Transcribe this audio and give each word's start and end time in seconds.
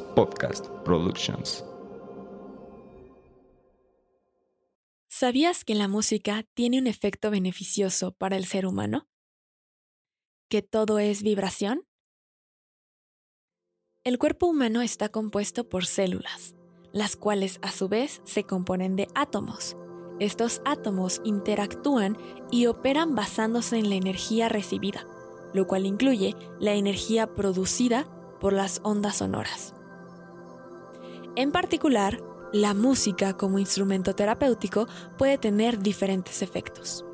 Podcast 0.00 0.66
Productions. 0.84 1.64
¿Sabías 5.08 5.64
que 5.64 5.74
la 5.74 5.88
música 5.88 6.44
tiene 6.54 6.78
un 6.78 6.86
efecto 6.86 7.30
beneficioso 7.30 8.12
para 8.12 8.36
el 8.36 8.46
ser 8.46 8.66
humano? 8.66 9.06
¿Que 10.48 10.62
todo 10.62 10.98
es 10.98 11.22
vibración? 11.22 11.86
El 14.04 14.18
cuerpo 14.18 14.46
humano 14.46 14.80
está 14.80 15.10
compuesto 15.10 15.68
por 15.68 15.84
células, 15.84 16.54
las 16.92 17.16
cuales 17.16 17.58
a 17.62 17.70
su 17.70 17.88
vez 17.88 18.22
se 18.24 18.44
componen 18.44 18.96
de 18.96 19.08
átomos. 19.14 19.76
Estos 20.18 20.62
átomos 20.64 21.20
interactúan 21.24 22.16
y 22.50 22.66
operan 22.66 23.14
basándose 23.14 23.78
en 23.78 23.90
la 23.90 23.96
energía 23.96 24.48
recibida, 24.48 25.06
lo 25.52 25.66
cual 25.66 25.86
incluye 25.86 26.34
la 26.58 26.74
energía 26.74 27.34
producida 27.34 28.06
por 28.40 28.52
las 28.54 28.80
ondas 28.82 29.18
sonoras. 29.18 29.74
En 31.34 31.50
particular, 31.50 32.22
la 32.52 32.74
música 32.74 33.38
como 33.38 33.58
instrumento 33.58 34.14
terapéutico 34.14 34.86
puede 35.16 35.38
tener 35.38 35.78
diferentes 35.78 36.42
efectos. 36.42 37.06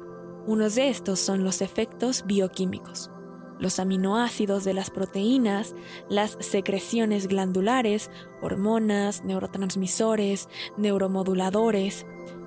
Unos 0.44 0.74
de 0.74 0.88
estos 0.88 1.20
son 1.20 1.44
los 1.44 1.62
efectos 1.62 2.24
bioquímicos, 2.26 3.12
los 3.60 3.78
aminoácidos 3.78 4.64
de 4.64 4.74
las 4.74 4.90
proteínas, 4.90 5.76
las 6.08 6.36
secreciones 6.40 7.28
glandulares, 7.28 8.10
hormonas, 8.42 9.22
neurotransmisores, 9.24 10.48
neuromoduladores. 10.76 12.04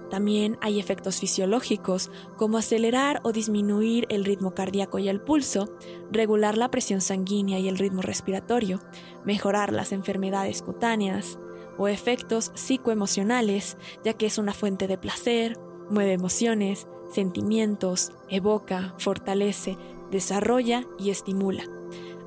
También 0.09 0.57
hay 0.59 0.77
efectos 0.77 1.21
fisiológicos 1.21 2.11
como 2.35 2.57
acelerar 2.57 3.21
o 3.23 3.31
disminuir 3.31 4.07
el 4.09 4.25
ritmo 4.25 4.53
cardíaco 4.53 4.99
y 4.99 5.07
el 5.07 5.21
pulso, 5.21 5.73
regular 6.11 6.57
la 6.57 6.69
presión 6.69 6.99
sanguínea 6.99 7.59
y 7.59 7.69
el 7.69 7.77
ritmo 7.77 8.01
respiratorio, 8.01 8.81
mejorar 9.23 9.71
las 9.71 9.93
enfermedades 9.93 10.61
cutáneas, 10.61 11.39
o 11.77 11.87
efectos 11.87 12.51
psicoemocionales, 12.53 13.77
ya 14.03 14.13
que 14.13 14.25
es 14.25 14.37
una 14.37 14.53
fuente 14.53 14.87
de 14.87 14.97
placer, 14.97 15.59
mueve 15.89 16.13
emociones, 16.13 16.87
sentimientos, 17.11 18.11
evoca, 18.29 18.95
fortalece, 18.97 19.77
desarrolla 20.11 20.85
y 20.97 21.09
estimula, 21.09 21.63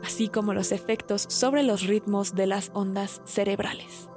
así 0.03 0.29
como 0.29 0.55
los 0.55 0.73
efectos 0.73 1.27
sobre 1.29 1.63
los 1.63 1.87
ritmos 1.87 2.35
de 2.35 2.47
las 2.47 2.71
ondas 2.75 3.23
cerebrales. 3.25 4.09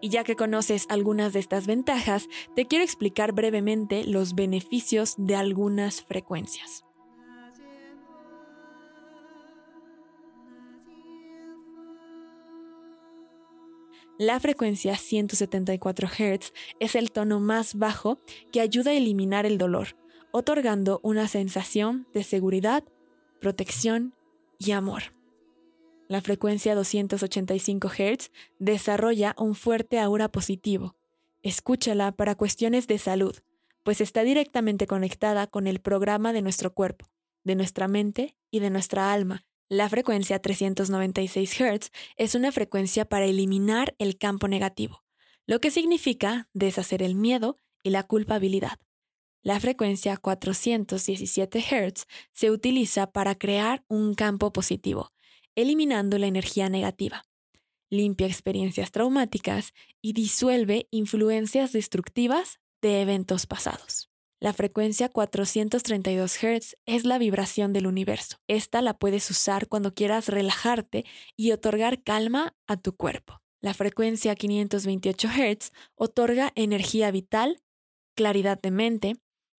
Y 0.00 0.10
ya 0.10 0.24
que 0.24 0.36
conoces 0.36 0.86
algunas 0.88 1.32
de 1.32 1.40
estas 1.40 1.66
ventajas, 1.66 2.28
te 2.54 2.66
quiero 2.66 2.84
explicar 2.84 3.32
brevemente 3.32 4.04
los 4.04 4.34
beneficios 4.34 5.14
de 5.18 5.36
algunas 5.36 6.02
frecuencias. 6.02 6.86
La 14.18 14.40
frecuencia 14.40 14.96
174 14.96 16.08
Hz 16.08 16.52
es 16.80 16.94
el 16.94 17.12
tono 17.12 17.38
más 17.38 17.74
bajo 17.74 18.18
que 18.50 18.62
ayuda 18.62 18.92
a 18.92 18.94
eliminar 18.94 19.44
el 19.44 19.58
dolor, 19.58 19.98
otorgando 20.30 21.00
una 21.02 21.28
sensación 21.28 22.06
de 22.14 22.24
seguridad, 22.24 22.82
protección 23.40 24.14
y 24.58 24.70
amor. 24.70 25.15
La 26.08 26.20
frecuencia 26.20 26.76
285 26.76 27.88
Hz 27.88 28.30
desarrolla 28.60 29.34
un 29.38 29.56
fuerte 29.56 29.98
aura 29.98 30.30
positivo. 30.30 30.94
Escúchala 31.42 32.12
para 32.12 32.36
cuestiones 32.36 32.86
de 32.86 32.98
salud, 32.98 33.36
pues 33.82 34.00
está 34.00 34.22
directamente 34.22 34.86
conectada 34.86 35.48
con 35.48 35.66
el 35.66 35.80
programa 35.80 36.32
de 36.32 36.42
nuestro 36.42 36.72
cuerpo, 36.72 37.06
de 37.42 37.56
nuestra 37.56 37.88
mente 37.88 38.36
y 38.52 38.60
de 38.60 38.70
nuestra 38.70 39.12
alma. 39.12 39.44
La 39.68 39.88
frecuencia 39.88 40.40
396 40.40 41.50
Hz 41.58 41.90
es 42.16 42.36
una 42.36 42.52
frecuencia 42.52 43.04
para 43.04 43.26
eliminar 43.26 43.96
el 43.98 44.16
campo 44.16 44.46
negativo, 44.46 45.02
lo 45.44 45.60
que 45.60 45.72
significa 45.72 46.48
deshacer 46.52 47.02
el 47.02 47.16
miedo 47.16 47.56
y 47.82 47.90
la 47.90 48.04
culpabilidad. 48.04 48.78
La 49.42 49.58
frecuencia 49.58 50.16
417 50.16 51.60
Hz 51.60 52.06
se 52.32 52.50
utiliza 52.52 53.10
para 53.10 53.34
crear 53.34 53.84
un 53.88 54.14
campo 54.14 54.52
positivo, 54.52 55.12
eliminando 55.56 56.18
la 56.18 56.28
energía 56.28 56.68
negativa. 56.68 57.24
Limpia 57.90 58.26
experiencias 58.26 58.92
traumáticas 58.92 59.72
y 60.00 60.12
disuelve 60.12 60.86
influencias 60.90 61.72
destructivas 61.72 62.60
de 62.80 63.02
eventos 63.02 63.46
pasados. 63.46 64.10
La 64.38 64.52
frecuencia 64.52 65.08
432 65.08 66.36
Hz 66.36 66.76
es 66.84 67.04
la 67.04 67.18
vibración 67.18 67.72
del 67.72 67.86
universo. 67.86 68.36
Esta 68.46 68.82
la 68.82 68.98
puedes 68.98 69.30
usar 69.30 69.66
cuando 69.66 69.94
quieras 69.94 70.28
relajarte 70.28 71.06
y 71.36 71.52
otorgar 71.52 72.02
calma 72.02 72.54
a 72.66 72.76
tu 72.76 72.94
cuerpo. 72.94 73.40
La 73.62 73.72
frecuencia 73.72 74.36
528 74.36 75.28
Hz 75.28 75.72
otorga 75.94 76.52
energía 76.54 77.10
vital, 77.10 77.62
claridad 78.14 78.60
de 78.60 78.70
mente, 78.70 79.16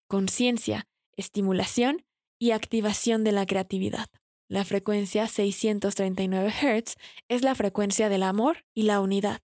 conciencia, 0.07 0.87
estimulación 1.15 2.05
y 2.39 2.51
activación 2.51 3.23
de 3.23 3.31
la 3.31 3.47
creatividad. 3.47 4.07
La 4.49 4.63
frecuencia 4.63 5.27
639 5.27 6.51
Hz 6.51 6.95
es 7.27 7.41
la 7.41 7.53
frecuencia 7.53 8.07
del 8.07 8.23
amor 8.23 8.63
y 8.73 8.83
la 8.83 9.01
unidad. 9.01 9.41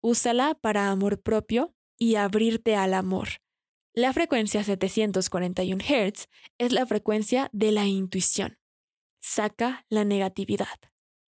Úsala 0.00 0.54
para 0.54 0.90
amor 0.90 1.20
propio 1.20 1.74
y 1.98 2.14
abrirte 2.14 2.74
al 2.74 2.94
amor. 2.94 3.28
La 3.92 4.14
frecuencia 4.14 4.64
741 4.64 5.84
Hz 5.84 6.28
es 6.56 6.72
la 6.72 6.86
frecuencia 6.86 7.50
de 7.52 7.72
la 7.72 7.84
intuición. 7.84 8.56
Saca 9.20 9.84
la 9.90 10.06
negatividad. 10.06 10.80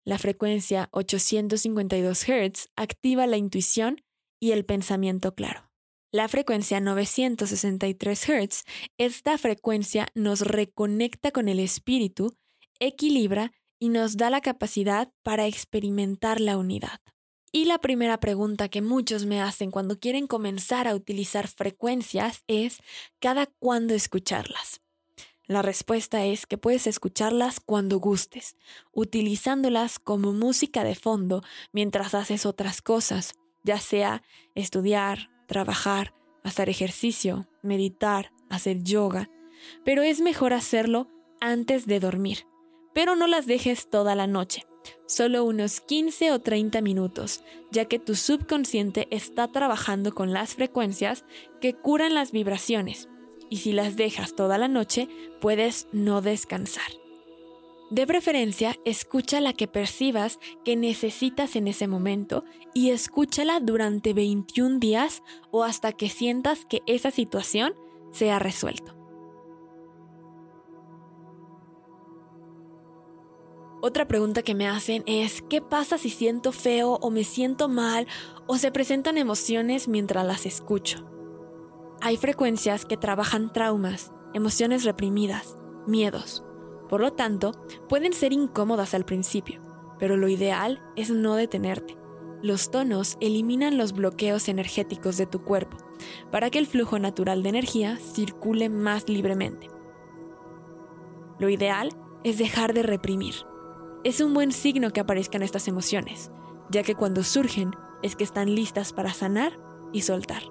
La 0.04 0.18
frecuencia 0.18 0.88
852 0.92 2.24
Hz 2.24 2.68
activa 2.76 3.26
la 3.26 3.36
intuición 3.36 3.96
y 4.40 4.52
el 4.52 4.64
pensamiento 4.64 5.34
claro. 5.34 5.72
La 6.12 6.28
frecuencia 6.28 6.78
963 6.78 8.26
Hz, 8.26 8.64
esta 8.96 9.38
frecuencia 9.38 10.08
nos 10.14 10.42
reconecta 10.42 11.32
con 11.32 11.48
el 11.48 11.58
espíritu 11.58 12.36
equilibra 12.86 13.52
y 13.78 13.88
nos 13.88 14.16
da 14.16 14.30
la 14.30 14.40
capacidad 14.40 15.12
para 15.22 15.46
experimentar 15.46 16.40
la 16.40 16.58
unidad. 16.58 17.00
Y 17.50 17.66
la 17.66 17.78
primera 17.78 18.18
pregunta 18.18 18.68
que 18.68 18.80
muchos 18.80 19.26
me 19.26 19.40
hacen 19.40 19.70
cuando 19.70 19.98
quieren 19.98 20.26
comenzar 20.26 20.88
a 20.88 20.94
utilizar 20.94 21.48
frecuencias 21.48 22.44
es 22.46 22.78
¿cada 23.20 23.46
cuándo 23.46 23.94
escucharlas? 23.94 24.80
La 25.46 25.60
respuesta 25.60 26.24
es 26.24 26.46
que 26.46 26.56
puedes 26.56 26.86
escucharlas 26.86 27.60
cuando 27.60 27.98
gustes, 27.98 28.56
utilizándolas 28.92 29.98
como 29.98 30.32
música 30.32 30.82
de 30.82 30.94
fondo 30.94 31.42
mientras 31.72 32.14
haces 32.14 32.46
otras 32.46 32.80
cosas, 32.80 33.34
ya 33.64 33.78
sea 33.78 34.22
estudiar, 34.54 35.30
trabajar, 35.46 36.14
hacer 36.42 36.70
ejercicio, 36.70 37.48
meditar, 37.62 38.32
hacer 38.48 38.82
yoga, 38.82 39.28
pero 39.84 40.02
es 40.02 40.20
mejor 40.20 40.54
hacerlo 40.54 41.08
antes 41.40 41.86
de 41.86 42.00
dormir, 42.00 42.46
pero 42.94 43.16
no 43.16 43.26
las 43.26 43.46
dejes 43.46 43.88
toda 43.88 44.14
la 44.14 44.26
noche, 44.26 44.66
solo 45.06 45.44
unos 45.44 45.80
15 45.80 46.32
o 46.32 46.40
30 46.40 46.80
minutos, 46.80 47.42
ya 47.70 47.86
que 47.86 47.98
tu 47.98 48.14
subconsciente 48.14 49.08
está 49.10 49.48
trabajando 49.48 50.14
con 50.14 50.32
las 50.32 50.54
frecuencias 50.54 51.24
que 51.60 51.74
curan 51.74 52.14
las 52.14 52.32
vibraciones, 52.32 53.08
y 53.50 53.58
si 53.58 53.72
las 53.72 53.96
dejas 53.96 54.34
toda 54.34 54.58
la 54.58 54.68
noche, 54.68 55.08
puedes 55.40 55.86
no 55.92 56.22
descansar. 56.22 57.02
De 57.90 58.06
preferencia, 58.06 58.74
escucha 58.86 59.38
la 59.42 59.52
que 59.52 59.68
percibas 59.68 60.38
que 60.64 60.76
necesitas 60.76 61.56
en 61.56 61.68
ese 61.68 61.86
momento 61.86 62.46
y 62.72 62.88
escúchala 62.88 63.60
durante 63.60 64.14
21 64.14 64.78
días 64.78 65.22
o 65.50 65.62
hasta 65.62 65.92
que 65.92 66.08
sientas 66.08 66.64
que 66.64 66.80
esa 66.86 67.10
situación 67.10 67.74
se 68.10 68.30
ha 68.30 68.38
resuelto. 68.38 69.01
Otra 73.84 74.06
pregunta 74.06 74.42
que 74.42 74.54
me 74.54 74.68
hacen 74.68 75.02
es, 75.06 75.42
¿qué 75.42 75.60
pasa 75.60 75.98
si 75.98 76.08
siento 76.08 76.52
feo 76.52 77.00
o 77.02 77.10
me 77.10 77.24
siento 77.24 77.68
mal 77.68 78.06
o 78.46 78.56
se 78.56 78.70
presentan 78.70 79.18
emociones 79.18 79.88
mientras 79.88 80.24
las 80.24 80.46
escucho? 80.46 81.04
Hay 82.00 82.16
frecuencias 82.16 82.84
que 82.86 82.96
trabajan 82.96 83.52
traumas, 83.52 84.12
emociones 84.34 84.84
reprimidas, 84.84 85.58
miedos. 85.84 86.44
Por 86.88 87.00
lo 87.00 87.14
tanto, 87.14 87.50
pueden 87.88 88.12
ser 88.12 88.32
incómodas 88.32 88.94
al 88.94 89.04
principio, 89.04 89.60
pero 89.98 90.16
lo 90.16 90.28
ideal 90.28 90.80
es 90.94 91.10
no 91.10 91.34
detenerte. 91.34 91.98
Los 92.40 92.70
tonos 92.70 93.16
eliminan 93.20 93.78
los 93.78 93.94
bloqueos 93.94 94.48
energéticos 94.48 95.16
de 95.16 95.26
tu 95.26 95.42
cuerpo 95.42 95.76
para 96.30 96.50
que 96.50 96.60
el 96.60 96.68
flujo 96.68 97.00
natural 97.00 97.42
de 97.42 97.48
energía 97.48 97.96
circule 97.96 98.68
más 98.68 99.08
libremente. 99.08 99.68
Lo 101.40 101.48
ideal 101.48 101.88
es 102.22 102.38
dejar 102.38 102.74
de 102.74 102.84
reprimir. 102.84 103.34
Es 104.04 104.20
un 104.20 104.34
buen 104.34 104.50
signo 104.50 104.90
que 104.90 104.98
aparezcan 104.98 105.42
estas 105.42 105.68
emociones, 105.68 106.32
ya 106.70 106.82
que 106.82 106.96
cuando 106.96 107.22
surgen 107.22 107.70
es 108.02 108.16
que 108.16 108.24
están 108.24 108.52
listas 108.52 108.92
para 108.92 109.14
sanar 109.14 109.60
y 109.92 110.02
soltar. 110.02 110.42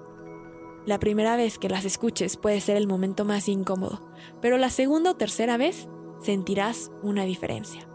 La 0.86 0.98
primera 0.98 1.36
vez 1.36 1.58
que 1.58 1.68
las 1.68 1.84
escuches 1.84 2.38
puede 2.38 2.62
ser 2.62 2.78
el 2.78 2.86
momento 2.86 3.26
más 3.26 3.48
incómodo, 3.48 4.00
pero 4.40 4.56
la 4.56 4.70
segunda 4.70 5.10
o 5.10 5.16
tercera 5.16 5.58
vez 5.58 5.86
sentirás 6.22 6.90
una 7.02 7.24
diferencia. 7.24 7.86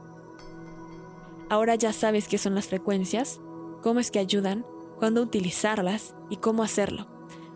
Ahora 1.50 1.74
ya 1.74 1.92
sabes 1.92 2.28
qué 2.28 2.38
son 2.38 2.54
las 2.54 2.68
frecuencias, 2.68 3.42
cómo 3.82 4.00
es 4.00 4.12
que 4.12 4.20
ayudan, 4.20 4.64
cuándo 5.00 5.24
utilizarlas 5.24 6.16
y 6.30 6.38
cómo 6.38 6.62
hacerlo. 6.62 7.08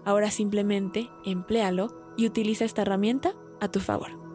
Ahora 0.06 0.32
simplemente 0.32 1.12
empléalo 1.24 2.14
y 2.18 2.26
utiliza 2.26 2.66
esta 2.66 2.82
herramienta 2.82 3.36
a 3.60 3.68
tu 3.68 3.80
favor. 3.80 4.31